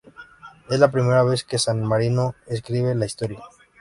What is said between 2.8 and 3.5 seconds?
la historia.